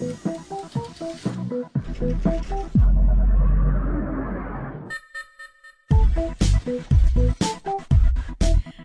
[0.00, 0.24] thank
[2.74, 2.79] you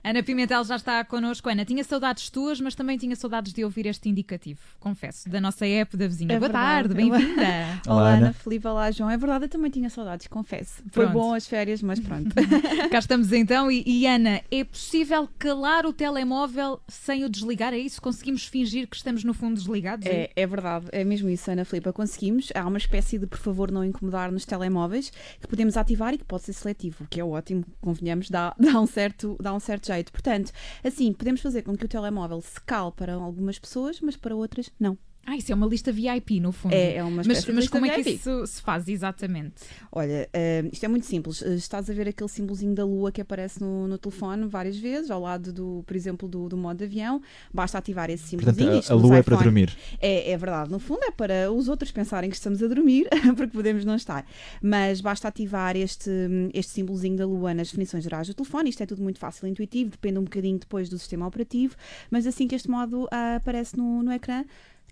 [0.05, 1.49] Ana Pimentel já está connosco.
[1.49, 5.65] Ana, tinha saudades tuas, mas também tinha saudades de ouvir este indicativo, confesso, da nossa
[5.65, 6.35] app da vizinha.
[6.35, 6.89] É Boa verdade.
[6.89, 7.41] tarde, bem-vinda.
[7.87, 8.33] Olá, Olá, Ana.
[8.33, 9.09] Filipe, olá, João.
[9.09, 10.83] É verdade, eu também tinha saudades, confesso.
[10.91, 11.11] Foi Pronto.
[11.11, 12.29] bom as férias, mas pronto.
[12.91, 13.71] Cá estamos então.
[13.71, 17.73] E, e, Ana, é possível calar o telemóvel sem o desligar?
[17.73, 17.99] É isso?
[17.99, 20.05] Conseguimos fingir que estamos no fundo desligados?
[20.05, 21.91] É, é verdade, é mesmo isso, Ana Filipa.
[21.91, 22.49] Conseguimos.
[22.53, 25.11] Há uma espécie de por favor não incomodar nos telemóveis
[25.41, 28.79] que podemos ativar e que pode ser seletivo, o que é ótimo, convenhamos, dá, dá,
[28.79, 29.94] um, certo, dá um certo jeito.
[30.03, 30.51] Portanto,
[30.83, 34.69] assim, podemos fazer com que o telemóvel se cale para algumas pessoas, mas para outras
[34.79, 34.97] não.
[35.25, 36.73] Ah, isso é uma lista VIP, no fundo.
[36.73, 38.15] É, é uma mas espécie de mas lista como é que VIP.
[38.17, 39.55] isso se faz exatamente?
[39.91, 41.41] Olha, eh, isto é muito simples.
[41.41, 45.09] Eh, estás a ver aquele símbolozinho da lua que aparece no, no telefone várias vezes,
[45.09, 47.21] ao lado, do, por exemplo, do, do modo de avião.
[47.51, 48.67] Basta ativar esse símbolozinho.
[48.67, 49.75] Portanto, Isto a, a lua é para dormir.
[49.99, 53.51] É, é verdade, no fundo é para os outros pensarem que estamos a dormir, porque
[53.51, 54.27] podemos não estar.
[54.61, 56.11] Mas basta ativar este,
[56.53, 58.69] este símbolozinho da lua nas definições gerais do telefone.
[58.69, 61.75] Isto é tudo muito fácil e intuitivo, depende um bocadinho depois do sistema operativo.
[62.11, 64.43] Mas assim que este modo ah, aparece no, no ecrã,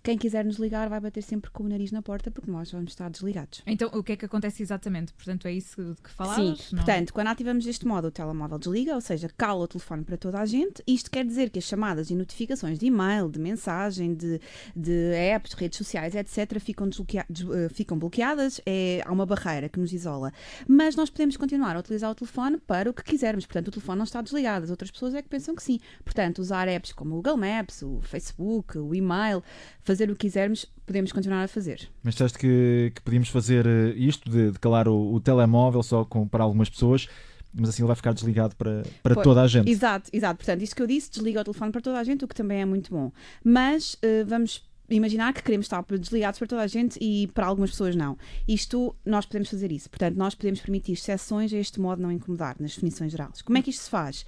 [0.03, 2.91] quem quiser nos ligar vai bater sempre com o nariz na porta, porque nós vamos
[2.91, 3.61] estar desligados.
[3.65, 5.13] Então, o que é que acontece exatamente?
[5.13, 6.59] Portanto, é isso de que falavas?
[6.59, 6.83] Sim, Não?
[6.83, 10.39] portanto, quando ativamos este modo, o telemóvel desliga, ou seja, cala o telefone para toda
[10.41, 10.83] a gente.
[10.85, 14.41] Isto quer dizer que as chamadas e notificações de e-mail, de mensagem, de,
[14.75, 18.59] de apps, redes sociais, etc., ficam, desbloquea- des- eh, ficam bloqueadas.
[18.65, 20.33] É, há uma barreira que nos isola.
[20.67, 23.45] Mas nós podemos continuar a utilizar o telefone para o que quisermos.
[23.45, 24.65] Portanto, o telefone não está desligado.
[24.65, 25.79] As outras pessoas é que pensam que sim.
[26.03, 29.41] Portanto, usar apps como o Google Maps, o Facebook, o e-mail,
[29.81, 31.89] fazer o que quisermos, podemos continuar a fazer.
[32.03, 36.05] Mas disseste que, que podíamos fazer eh, isto, de, de calar o, o telemóvel só
[36.05, 37.07] com, para algumas pessoas,
[37.53, 39.69] mas assim ele vai ficar desligado para, para Pois, toda a gente.
[39.69, 40.37] Exato, exato.
[40.37, 42.61] Portanto, isto que eu disse, desliga o telefone para toda a gente, o que também
[42.61, 43.11] é muito bom.
[43.43, 47.71] Mas eh, vamos imaginar que queremos estar desligados para toda a gente e para algumas
[47.71, 48.17] pessoas não.
[48.47, 49.89] Isto, nós podemos fazer isso.
[49.89, 53.41] Portanto, nós podemos permitir exceções a este modo não incomodar nas definições gerais.
[53.41, 54.25] Como é que isto se faz?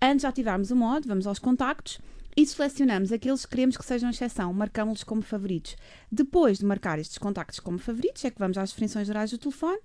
[0.00, 1.98] Antes de ativarmos o modo, vamos aos contactos
[2.38, 5.74] e selecionamos aqueles que queremos que sejam exceção, marcamos-los como favoritos.
[6.10, 9.80] Depois de marcar estes contactos como favoritos, é que vamos às definições gerais do telefone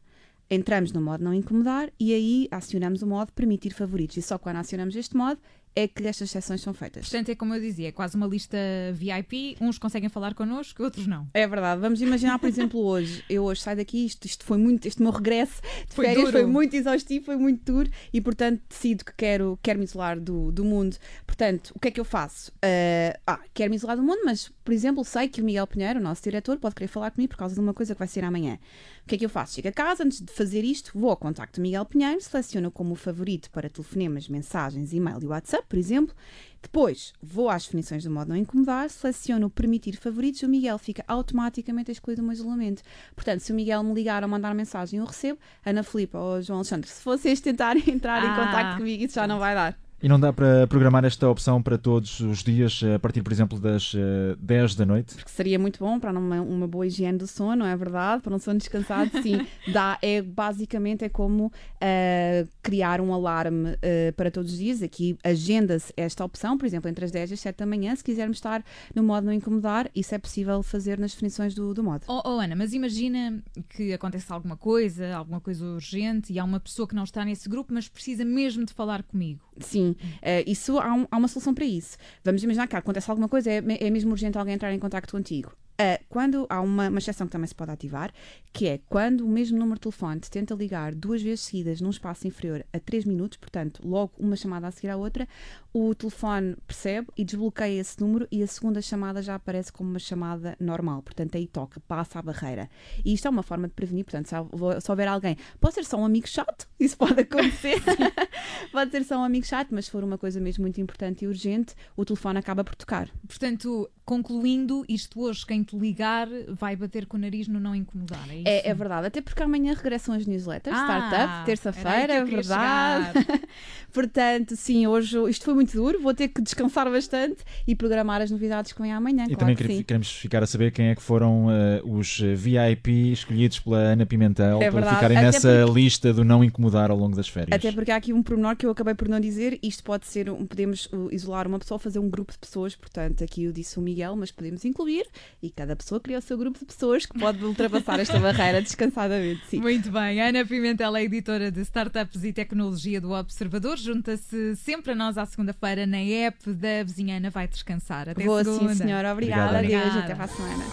[0.50, 4.18] entramos no modo não incomodar e aí acionamos o modo permitir favoritos.
[4.18, 5.40] E só quando acionamos este modo
[5.76, 7.10] é que estas exceções são feitas.
[7.10, 8.58] Portanto, é como eu dizia, é quase uma lista
[8.94, 9.58] VIP.
[9.60, 11.28] Uns conseguem falar connosco, outros não.
[11.34, 11.82] É verdade.
[11.82, 13.24] Vamos imaginar, por exemplo, hoje.
[13.30, 16.38] Eu hoje saio daqui, isto, isto foi muito, este meu regresso de Foi férias duro.
[16.38, 20.52] foi muito exaustivo, foi muito duro e, portanto, decido que quero, quero me isolar do,
[20.52, 20.98] do mundo.
[21.26, 22.52] Portanto, o que é que eu faço?
[22.62, 26.00] Eh, ah, quero me isolar do mundo, mas, por exemplo, sei que o Miguel Pinheiro,
[26.00, 28.24] o nosso diretor, pode querer falar comigo por causa de uma coisa que vai ser
[28.24, 28.58] amanhã.
[29.04, 29.56] O que é que eu faço?
[29.56, 32.96] Chego a casa, antes de fazer isto, vou ao contacto do Miguel Pinheiro, seleciono como
[32.96, 36.16] favorito para telefonemas, mensagens, e-mail e WhatsApp, por exemplo.
[36.62, 41.04] Depois vou às definições do modo não incomodar, seleciono permitir favoritos e o Miguel fica
[41.10, 42.82] automaticamente excluído do meu isolamento.
[43.16, 45.38] Portanto, se o Miguel me ligar ou mandar mensagem, eu recebo.
[45.66, 48.36] Ana Filipa ou João Alexandre, se vocês tentarem entrar em Ah.
[48.36, 49.78] contacto comigo, isso já não vai dar.
[50.04, 53.32] E não dá para programar esta opção para todos os dias, eh, a partir, por
[53.32, 55.16] exemplo, das eh, 10 da noite?
[55.16, 58.22] Porque seria muito bom para uma, uma boa higiene do sono, não é verdade?
[58.22, 59.48] Para um sono descansado, sim.
[59.72, 61.50] Dá, é, basicamente é como
[61.80, 64.84] ah, criar um alarme ah, para todos os dias.
[64.84, 68.04] Aqui agenda-se esta opção, por exemplo, entre as 10 e as 7 da manhã, se
[68.04, 68.62] quisermos estar
[68.94, 72.04] no modo não incomodar, isso é possível fazer nas definições do, do modo.
[72.10, 76.60] Oh, oh, Ana, mas imagina que acontece alguma coisa, alguma coisa urgente e há uma
[76.60, 79.40] pessoa que não está nesse grupo, mas precisa mesmo de falar comigo.
[79.60, 81.98] Sim, eh, isso há, um- há uma solução para isso.
[82.24, 85.52] Vamos imaginar que acontece alguma coisa, é, é mesmo urgente alguém entrar em contato contigo.
[85.76, 88.14] Eh, quando há uma, uma exceção que também se pode ativar,
[88.54, 91.90] que é quando o mesmo número de telefone te tenta ligar duas vezes seguidas num
[91.90, 95.28] espaço inferior a 3 minutos, portanto, logo uma chamada a seguir à outra,
[95.74, 99.98] o telefone percebe e desbloqueia esse número e a segunda chamada já aparece como uma
[100.00, 101.02] chamada normal.
[101.02, 102.70] Portanto, aí toca, passa a barreira.
[103.04, 105.84] E isto é uma forma de prevenir, portanto, se, hou- se houver alguém, pode ser
[105.86, 107.82] só um amigo chato, isso pode acontecer.
[108.72, 111.28] pode ser só um amigo chato, mas se for uma coisa mesmo muito importante e
[111.28, 113.10] urgente, o telefone acaba por tocar.
[113.28, 118.30] Portanto, concluindo, isto hoje, quem te ligar vai bater com o nariz no não incomodar.
[118.30, 118.48] É, isso?
[118.48, 123.14] É, é verdade, até porque amanhã regressam as newsletters, Ah, startup, terça-feira, é verdade.
[123.92, 128.30] Portanto, sim, hoje isto foi muito duro, vou ter que descansar bastante e programar as
[128.30, 129.24] novidades que vêm amanhã.
[129.24, 132.34] E claro também que queremos ficar a saber quem é que foram eh, os eh,
[132.36, 136.98] VIP escolhidos pela Ana Pimentel É para ficarem Até nessa lista do não incomodar ao
[136.98, 137.56] longo das férias.
[137.56, 139.60] Até porque há aqui um pormenor que eu acabei por não dizer.
[139.62, 142.76] Isto pode ser, um- podemos uh, isolar uma pessoa, fazer um grupo de pessoas.
[142.76, 145.06] Portanto, aqui eu disse o Miguel, mas podemos incluir.
[145.42, 149.42] E cada pessoa cria o seu grupo de pessoas que pode ultrapassar esta barreira descansadamente.
[149.48, 149.60] Sim.
[149.60, 153.78] Muito bem, Ana Pimentel é editora de Startups e Tecnologia do Observador.
[153.78, 158.10] Junta-se sempre a nós à segunda-feira na app da vizinha Ana Vai Descansar.
[158.10, 158.74] Até Vou segunda.
[158.74, 159.12] sim, senhora.
[159.12, 159.60] Obrigada.
[159.60, 159.86] Obrigado.
[159.86, 159.96] Adeus.
[159.96, 160.14] Obrigada.
[160.14, 160.64] Até para a semana.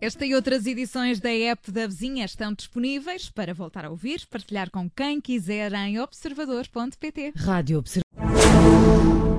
[0.00, 4.68] Esta e outras edições da app da vizinha estão disponíveis para voltar a ouvir, partilhar
[4.68, 7.34] com quem quiser em observador.pt.
[7.36, 8.02] Rádio Observador.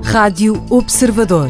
[0.06, 1.50] Rádio Observador.